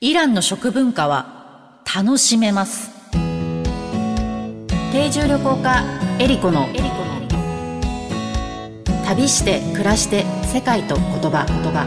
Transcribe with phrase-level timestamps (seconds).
[0.00, 2.92] イランの食文化は楽しめます。
[4.92, 5.82] 定住旅行家
[6.20, 6.68] エリコの
[9.04, 11.46] 旅して暮らして世界と言葉。
[11.48, 11.84] 言葉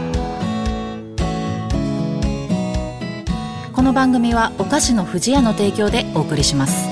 [3.72, 6.91] この番組はお菓子の不二家の提供でお送りします。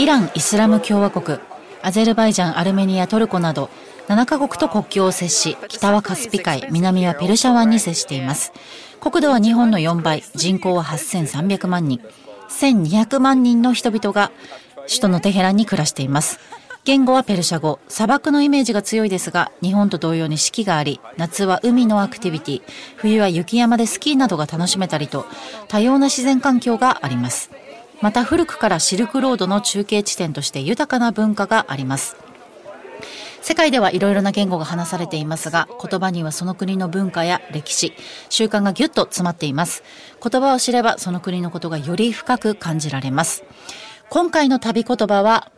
[0.00, 1.40] イラン・イスラム共和国、
[1.82, 3.68] アゼルバイジャン、アルメニア、トルコなど
[4.08, 8.54] 7カ国と国境を接し、北はカスピ海、南はペルシャ湾に接しています。
[9.02, 12.00] 国土は日本の4倍、人口は8300万人、
[12.48, 14.32] 1200万人の人々が
[14.86, 16.40] 首都のテヘランに暮らしています。
[16.84, 22.62] 言語はペルシャ語、砂漠のイメージが強いですが、日本と同様に四季があり、夏は海のアクティビティ、
[22.96, 25.26] 冬は雪山でスキーなどが楽しめたりと、
[25.68, 27.50] 多様な自然環境があります。
[28.00, 32.16] また古くからシルクロードの中継地点として豊かな文化があります。
[33.42, 37.94] 世界ではいろいろな言語が話されていますが、言葉にはその国の文化や歴史、
[38.28, 39.82] 習慣がぎゅっと詰まっています。
[40.22, 43.44] 言葉を知ればその国のことがより深く感じられます。
[44.08, 45.50] 今回の旅言葉は、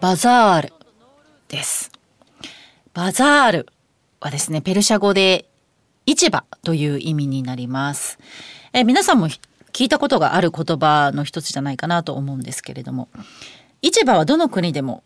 [0.00, 0.72] バザール
[1.48, 1.90] です。
[2.92, 3.68] バザール
[4.20, 5.48] はですね、ペルシャ語で
[6.06, 8.18] 市場という意味になります。
[8.72, 9.28] え皆さんも
[9.74, 13.08] 聞いたことがある言葉の一つじゃないかなと思うんですけれども
[13.82, 15.02] 市場はどの国でも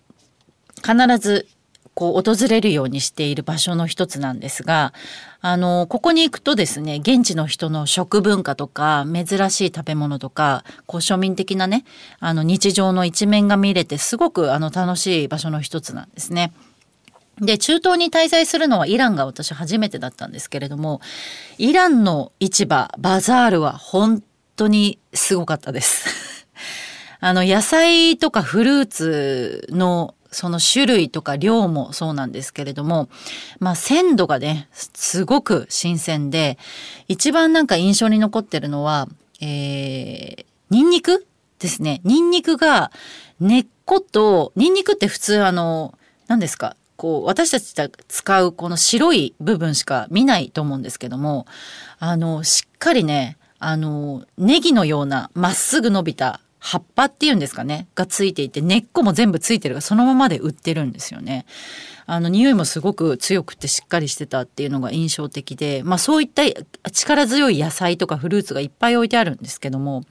[0.86, 1.48] 必ず
[1.94, 4.92] こう訪れるようにしている場所の一つなんですが
[5.40, 11.84] あのここに行くとですね現地の人の食文化とか珍しい食べ物とかこう庶民的なね
[12.20, 16.52] あの日常の一面が見れてすごくあの楽しい場所の一つなんですね。
[17.40, 21.00] で中東に滞在するのはイランが私初めてだったんですけれども
[21.56, 24.22] イランの市場バザールは本
[24.58, 26.46] 当にすごかったです。
[27.20, 33.08] あの野菜とかフルーツのその種類とか量もそうなんですけれども、
[33.60, 36.58] まあ鮮度がね、すごく新鮮で、
[37.08, 39.08] 一番なんか印象に残ってるのは、
[39.40, 41.26] えー、ニンニク
[41.58, 42.00] ですね。
[42.04, 42.92] ニンニクが
[43.40, 45.94] 根っこと、ニンニクって普通あの、
[46.26, 51.46] 何ですかこう私たちが使うこの白い部分しか見ないと思うんですけども
[52.00, 61.46] あのしっかりねあのネギのようなまっすぐ伸びた葉っぱっていうんですかねがついていて根っこも全部ついてるがそのままで売ってるんですよね。
[62.10, 66.42] あの匂いもすごく強くてしっかりしてたっていうのが印象的で、まあ、そういった
[66.90, 70.04] 力強い野菜とかフルーツがいっぱい置いてあるんですけども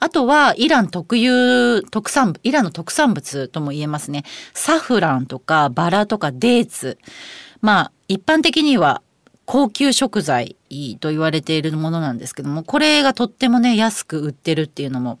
[0.00, 4.24] あとはイラン特有特産イランの特産物とも言えますね。
[4.54, 6.98] サフランとかバラとかデーツ。
[7.60, 9.02] まあ一般的には
[9.44, 10.56] 高級食材。
[10.72, 15.18] いと言われているものなんですけどもこれがとってもね安く売ってるっていうのも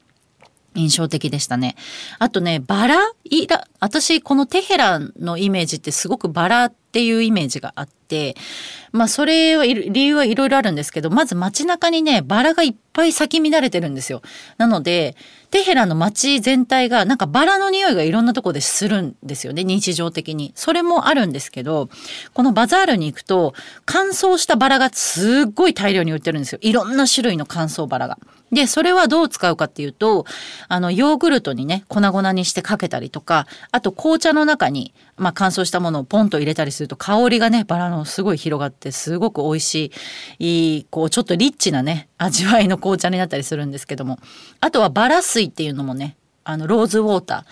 [0.74, 1.76] 印象的でしたね。
[2.18, 8.34] あとね、バライラ、私このテヘランのイメージってすごくバラっていうイメージがあって、
[8.92, 14.22] まあそれは理由はいろいろあるんですけど、まず街中にね、バラがいっぱい咲き乱れてるんですよ。
[14.58, 15.16] なので、
[15.52, 21.90] テヘランの街全体がなんかバラの匂いがいろんなとこでするんですよね日常的にそれもあるんですけど
[22.32, 23.52] このバザールに行くと
[23.84, 28.18] 乾燥したバラがすっごい大量に売ってるんですよいろんな種類の乾燥バラが。
[28.52, 30.26] でそれはどう使うかっていうと
[30.68, 39.92] あのヨーグルトにね粉々にしてかけたりとかあと紅茶の中に、まあ、乾燥したものをポンと入れたりすると香りがねバラのすごい広がってすごく美味し
[40.38, 44.18] いいいこうちょっとリッチなね味わいの紅茶になったりするんですけども。
[44.60, 47.44] あとはバラ水っていうのもねあのローズウォータ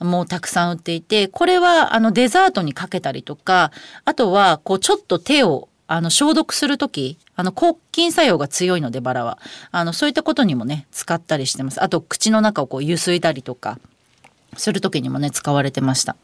[0.00, 3.72] ーもうたくさん売っていてこれはあのデザートにかけたりとか
[4.04, 9.38] あとはこうちょっと手をあの消毒する時あの抗菌作用が強いのでバラは。
[9.70, 11.82] あのそういったことにもね使ったりしてます。
[11.82, 13.78] あと口の中をこうゆすいだりとか
[14.56, 16.16] する時にもね使われてました。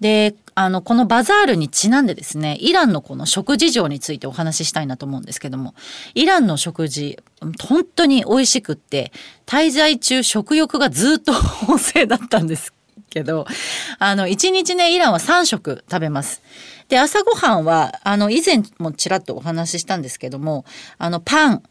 [0.00, 5.74] であのこのバザールにちなんでですねイランのこの食事情についてお話ししたいなと思うんですけども
[6.14, 7.18] イランの食事
[7.60, 9.12] 本当に美味しくって
[9.46, 12.72] 滞在中食欲がずっと旺盛だったんです。
[13.14, 13.46] けど
[13.98, 16.42] あの1日ねイランは3食食べます。
[16.88, 20.66] で朝ごはんはあの以前もちらっとお話ししたんですけども
[20.98, 21.62] あのパン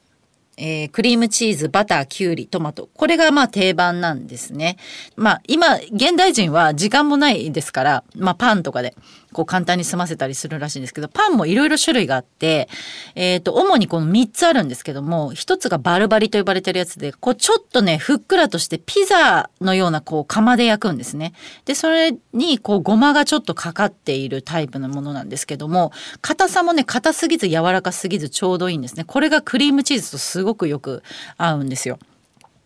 [0.55, 2.87] えー、クリームチーズ、バター、きゅうり、トマト。
[2.93, 4.77] これがまあ定番なんですね。
[5.15, 8.93] まあ今、現代人は時間もないですから、まあパンとかで
[9.33, 12.69] こう簡単に済ませたりするらしいんですけど、パンもいろいろ種類があって、
[13.15, 21.33] えっ、ー、と、主にこの3つあるんですけども、1つがバルバリと呼ばれてるやつで、こうちょっとね、ふっくらとしてピザのようなこう釜で焼くんですね。
[21.65, 25.91] で、それにこうごまがちょっとかかっているタイプのものなんですけども、
[26.21, 29.03] 硬さもね、硬すぎず柔らかすぎずちょうどいいんですね。
[29.03, 31.03] これがクリームチーズとすごくよく
[31.37, 31.97] 合うんですよ。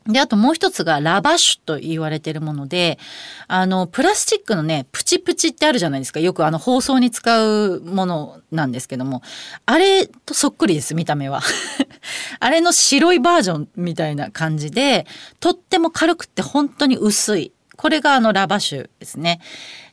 [0.08, 2.98] で、あともう一つがラバッシュと言われてるもので、
[3.48, 6.20] あの、プラスチックのね、プチプチってあるじゃないですか。
[6.20, 9.22] よくあの、包装に使うものなんですけども、
[9.66, 11.42] あれとそっくりです、見た目は。
[12.40, 15.06] あれの白いバージョンみたいな感じで、
[15.40, 17.52] とっても軽くって本当に薄い。
[17.76, 19.40] これがあのラバッシュですね。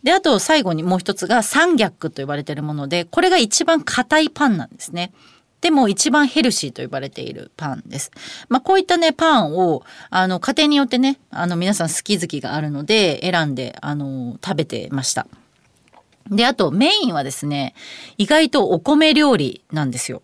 [0.02, 5.12] で、あと最後にもう一つがサンギャックと呼ばれてるもので、これが一番硬いパンなんですね。
[5.64, 8.10] でも一番ヘルシーと呼ばれているパンです。
[8.50, 15.26] まあ、こういったね、パンを、あの、家庭によってね、あの、皆さん好き好きがあるので、選んで、あの、食べてました。
[16.30, 17.74] で、あとメインはですね、
[18.18, 20.20] 意外とお米料理なんですよ。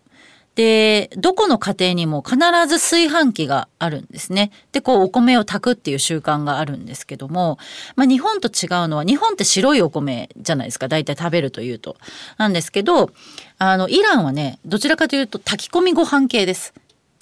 [0.55, 2.35] で、どこの家庭にも必
[2.67, 4.51] ず炊飯器があるんですね。
[4.73, 7.57] で、こうお米を炊くっていう習慣があるんですけども、
[7.95, 11.95] まあ日本と違うのは、日本って白いお米じゃないですか、大体食べるというと。
[12.37, 13.11] なんですけど、
[13.59, 16.73] あの、イランはね、どちらかというと炊き込みご飯系です。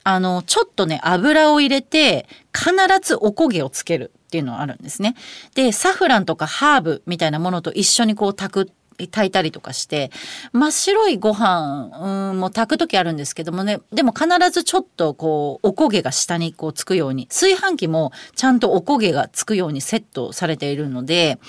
[0.04, 5.16] あの、ちょっとね、油を入れて、必ずおこげをつけるっていうのはあるんですね。
[5.54, 8.72] で、サフランとかハーブみたいなものと一緒にこう炊く
[9.08, 10.12] 炊いたりとかして
[10.52, 21.40] 真っ白いご飯も炊く時あるんですけどもねでも必ずちょっとこうおこげが下にこうつくように炊飯器もちゃんとおこげがつくようにセットされているので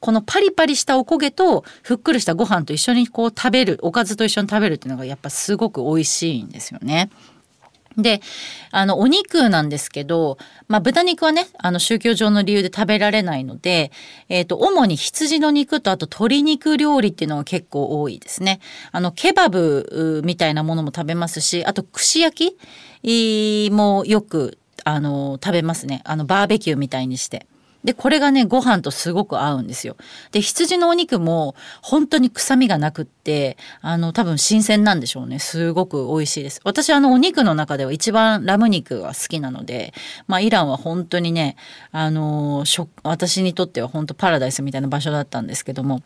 [0.00, 7.10] このパリパリしたおこげとふっくりしたご飯と一緒にこう食べるおかずと一緒に食べるっていうのがやっぱすごく美味しいんですよね。
[7.96, 8.20] で、
[8.70, 10.38] あの、お肉なんですけど、
[10.68, 13.90] まあ、豚肉はね、あの、宗教上の理由で食べられないので、
[14.28, 18.60] えっ、ー、と、主に羊の肉と、あと鶏肉料理っていうのが結構多いですね。
[18.92, 22.56] あの、ケバブみたいなものも食べますし、あと、串焼
[23.02, 26.02] きもよく、あの、食べますね。
[26.04, 27.46] あの、バーベキューみたいにして。
[27.86, 29.96] で、これがね、ご飯とすごく合うんですよ。
[30.32, 35.38] で、羊のお肉も本当に臭みがなくって、あの、多分新鮮なんでしょうね。
[35.38, 36.60] すごく美味しいです。
[36.64, 39.94] 私、あの、お肉の中では一番ラム肉が好きなので、
[40.26, 41.54] まあ、イランは本当にね、
[41.92, 42.64] あの、
[43.04, 46.02] 私にとっては本当パラダイスみたいな場所だったんですけども、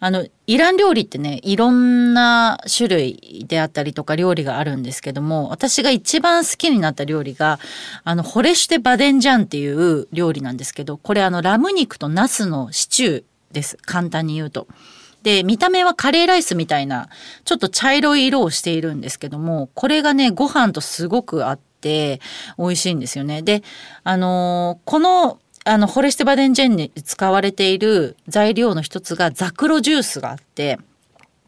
[0.00, 7.58] あの、イラン料理ってね、いろんな種類であったりとか料理があるんですけども、私が一番好きになった料理が、
[8.04, 13.78] あの、ホレシュテ・バデンジャンっていう料理なんですけど、これあの、ラム肉とナスのシチューです。
[13.82, 14.66] 簡単に言うと。
[15.22, 17.08] で、見た目はカレーライスみたいな、
[17.46, 22.20] ちょっと茶色い色をしているんですけども、これがね、ご飯とすごく合って、
[22.58, 23.40] 美味しいんですよね。
[23.40, 23.62] で、
[24.04, 30.78] あのー、このあの、フォレステバデンジェンに使われている材料の一つがザクロジュースがあって、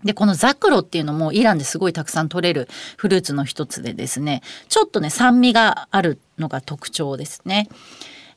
[0.04, 7.68] で、このザクロっていうのもイランですごいたくさん取れるフルーツの一つでですね、ちょっとね、酸味があるのが特徴ですね。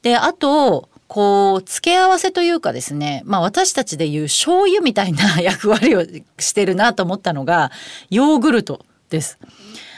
[0.02, 6.04] で、あと、こう、付け合わせというかですね、まあ私たちでいう醤油みたいな役割を
[6.40, 7.72] してるなと思ったのが、
[8.10, 9.40] ヨーグルトです。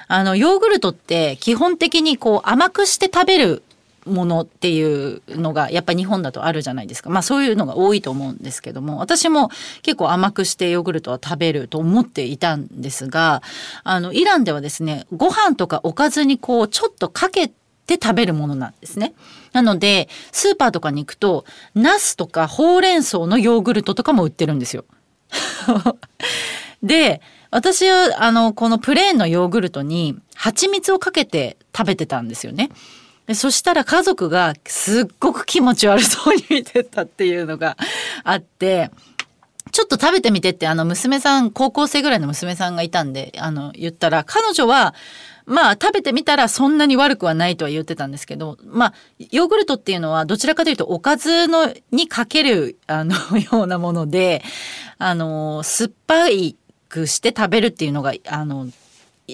[0.08, 3.64] あの、ヨーグルトって基本的にこう甘くして食べる
[4.06, 9.50] ものっていうのがやっぱ日本だとあるじゃないですかまあそういうのが多いと思うんですけども私も
[9.84, 13.44] 結構甘くしてヨーグルトは食べると思っていたんですが
[13.84, 19.14] あのイランではですねご飯とかおかずにこうちょっとかけて食べるものなんですね。
[19.54, 24.86] なのでスーパーとかに行くとナスとかほうれん草のヨーグルトとかも売ってるんですよ。
[26.84, 32.70] で私はあのこのプレーンのヨーグルトに蜂蜜をかけて食べてたんですよね。
[33.32, 37.78] でそしたら家族がすっごく気持ち悪そうに見てたっていうのが
[38.26, 38.92] あって
[39.72, 44.94] ちょっと食べてみてってあの娘さん高校生ぐらいの娘さんがいたんであの言ったら彼女は
[45.46, 48.94] まあ食べてみたらそんなに悪くはないとは言ってたんですけどまあ
[49.32, 54.44] ヨーグルトっていうのはどちらかというとおかずのにかけるあの ようなもので
[54.98, 56.58] あの酸っぱい
[56.90, 58.68] くして食べるっていうのがあの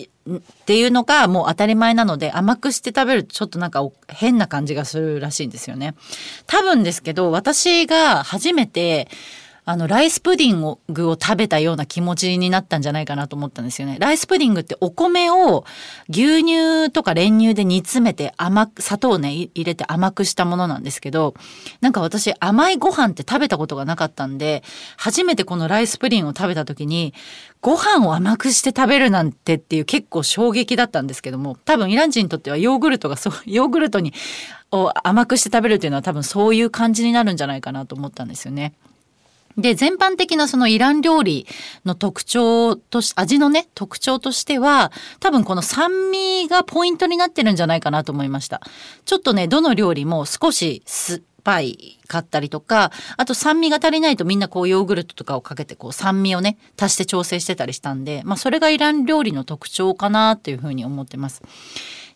[0.04, 5.96] っていうのがもう当たり前なので甘くして食べるとちょっとなんか変な感じがするらしいんですよね。
[6.46, 9.08] 多分ですけど私が初めて
[9.70, 13.98] あの、ライスプディングを食べたような気持ちになったんじゃないかなと思ったんですよね。
[14.00, 15.66] ライスプディングってお米を
[16.08, 21.34] 牛乳とか練乳で煮詰めて甘く、砂糖をね、入れて甘くしたものなんですけど、
[21.82, 24.64] なんか私甘いご飯って食べたことがなかったんで、
[24.96, 27.14] 初めてこのライスプディングを食べた時に、
[27.60, 34.14] ご飯を甘くして食べるなんてっていう結構衝撃だったんですけども、多分イラン人にとってはヨーグルトがそう、 ヨーグルトに
[34.72, 38.72] を甘くして食べるっていうのは多分そういう感じになるんじゃないかなと思ったんですよね。
[39.58, 41.48] で、全般的なそのイラン料理
[41.86, 48.62] の特徴とし、味のね、特徴としては、多分この酸味がポイントになってるんじゃないかなと思いました。
[49.06, 61.42] ちょっとね、どの料理も少し酸っぱいかったりとか、あと酸味が足りないとみんなこうヨーグルトとかをかけてこう酸味をね、足して調整してたりしたんで、まあそれがイラン料理の特徴かなっていうふうに思ってます。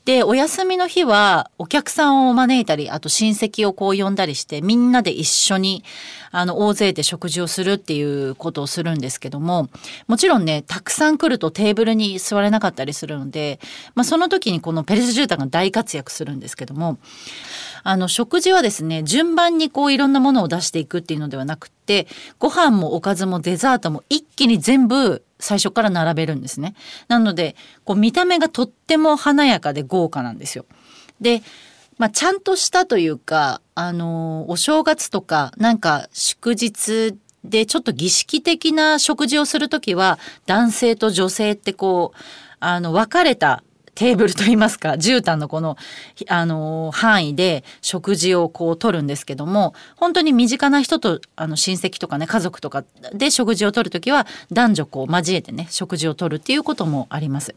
[0.06, 5.84] で、お休みの日はお客さんを招いたり、あと親戚をこう呼んだりして、みんなで一緒に、
[6.32, 9.70] あの、大勢で食事をするっていうことをするんですけども、
[10.08, 13.60] もちろんね、たくさん来るとテーブルに座れなかったりするので、
[13.94, 16.98] まあその時にこのペレス絨毯が大活躍するんですけども、
[17.84, 22.08] あの、食事はですね、順番にこういろんなものを出していくっていうのではなくて、
[22.40, 26.76] ご飯もおかずもデザートも一気に全部最初から並べるんですね。
[27.08, 30.66] なので、こう見た目がとっても華やかで豪華なんですよ。
[31.20, 31.44] で、
[31.98, 42.18] まあ、ちゃんとしたというか、あのお正月とか、なんか祝日でちょっと儀式的な食事をする時は、男性と女性ってこう、
[42.60, 43.64] あの、分かれた
[43.96, 45.78] テーブルといいますか絨毯のこの、
[46.28, 52.84] あの範囲で食事をこう取るんですけども本当に身近な人とあの親戚とかね家族とか
[53.14, 57.56] で食事を取る時は男女こう交えてね食事を取るっていうこともあります。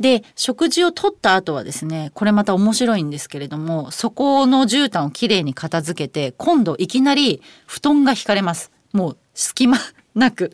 [0.00, 8.72] で食事を取った後はですねこれまた面白いんですけれどもそこの絨毯をきれいに片付けて今度いきなり布団が引かれます。
[8.92, 9.78] もう隙間
[10.14, 10.52] なく。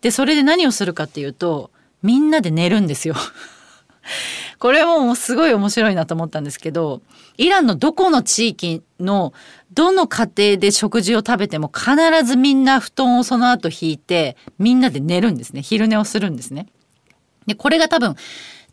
[0.00, 1.70] でそれで何をするかっていうと
[2.02, 3.16] みんなで寝るんですよ。
[4.64, 7.02] これももうすごい面白いなと思ったんですけど
[7.36, 9.34] イランのどこの地域の
[9.74, 11.92] どの家庭で食事を食べても必
[12.24, 16.66] ずみんな布団をその後引いてみんなで寝るんですね昼寝をするんですね。
[17.46, 18.16] でこれが多分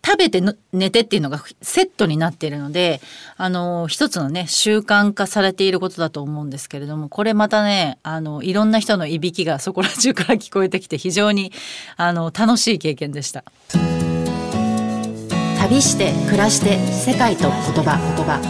[0.03, 3.01] 食べて寝てっていうのがセットになっているので、
[3.35, 11.51] あの、一つのね、習慣化されていることだと思うんですけれども、これまたね、あの、いろんな人のいびきがそこら中から聞こえてきて非常に、
[11.97, 13.43] あの、楽しい経験でした。
[15.71, 17.51] 旅して暮らして世界と言
[17.81, 18.41] 葉言葉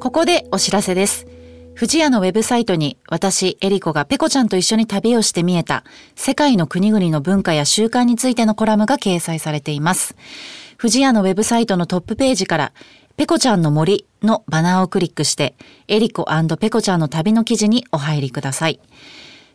[0.00, 1.26] ここでお知らせです。
[1.74, 5.84] 富士屋のウェブサイトに私、エリコがペコちゃんと一緒に旅をして見えた
[6.16, 10.16] 世界の国々の文化や習慣についてのコラムが掲載されています。
[10.78, 12.72] 富士屋のウェブサイトのトップページから
[13.18, 15.56] ペコちゃんの森のバナーをクリックして
[15.88, 16.24] エリコ
[16.58, 18.80] ペコちゃんの旅の記事にお入りください。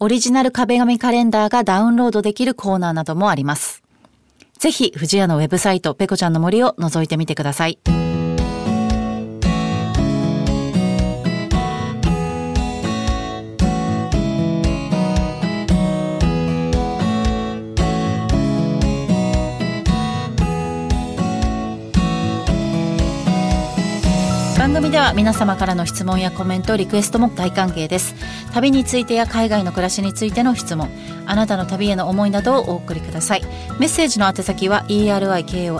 [0.00, 3.82] オリジナル壁紙カレンダーがダウンロードできるコーナーなどもあります。
[4.56, 7.80] ぜひ、藤屋のウェブサイト、ペコちゃんの森を覗いてみてください。
[24.58, 28.16] 番組では皆様からの質問やコメントリクエストも大歓迎です。
[28.52, 30.90] 旅についてや海外の暮らしについての質問
[31.26, 33.42] あなたの旅への思いなどをお送りください。
[33.78, 35.76] メッセージの宛先は eriko.joqr.net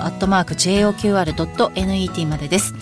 [2.28, 2.72] までです。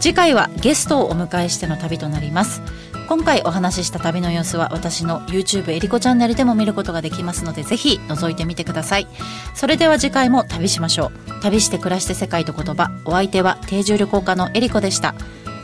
[0.00, 2.60] 次回はゲストをお迎えしての旅となります。
[3.08, 9.06] 今回お話しした旅の様子は私の YouTube えりこチャンネルでも見ることができますのでぜひ覗いてみてください。
[9.54, 11.40] それでは次回も旅しましょう。
[11.40, 12.90] 旅して暮らして世界と言葉。
[13.06, 15.14] お相手は定住旅行家のえりこでした。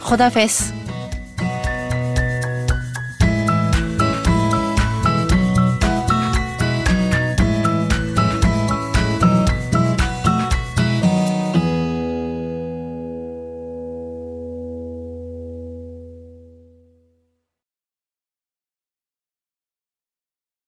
[0.00, 0.83] ホダフェス。